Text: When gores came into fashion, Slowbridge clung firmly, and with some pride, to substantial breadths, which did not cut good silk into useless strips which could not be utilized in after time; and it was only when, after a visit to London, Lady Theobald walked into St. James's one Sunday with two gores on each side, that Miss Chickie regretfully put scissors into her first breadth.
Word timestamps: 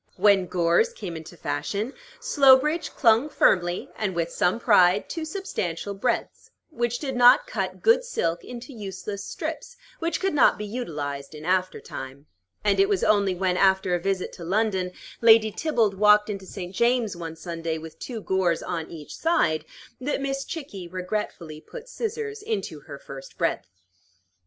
When 0.17 0.47
gores 0.47 0.93
came 0.93 1.15
into 1.15 1.37
fashion, 1.37 1.93
Slowbridge 2.19 2.89
clung 2.89 3.29
firmly, 3.29 3.87
and 3.95 4.15
with 4.15 4.31
some 4.31 4.59
pride, 4.59 5.07
to 5.11 5.25
substantial 5.25 5.93
breadths, 5.93 6.49
which 6.71 6.97
did 6.97 7.15
not 7.15 7.45
cut 7.45 7.83
good 7.83 8.03
silk 8.03 8.43
into 8.43 8.73
useless 8.73 9.23
strips 9.23 9.77
which 9.99 10.19
could 10.19 10.33
not 10.33 10.57
be 10.57 10.65
utilized 10.65 11.35
in 11.35 11.45
after 11.45 11.79
time; 11.79 12.25
and 12.63 12.79
it 12.79 12.89
was 12.89 13.03
only 13.03 13.35
when, 13.35 13.57
after 13.57 13.93
a 13.93 13.99
visit 13.99 14.33
to 14.33 14.43
London, 14.43 14.91
Lady 15.21 15.51
Theobald 15.51 15.93
walked 15.93 16.31
into 16.31 16.47
St. 16.47 16.73
James's 16.75 17.15
one 17.15 17.35
Sunday 17.35 17.77
with 17.77 17.99
two 17.99 18.21
gores 18.21 18.63
on 18.63 18.89
each 18.89 19.15
side, 19.15 19.65
that 19.99 20.19
Miss 20.19 20.45
Chickie 20.45 20.87
regretfully 20.87 21.61
put 21.61 21.87
scissors 21.87 22.41
into 22.41 22.79
her 22.79 22.97
first 22.97 23.37
breadth. 23.37 23.67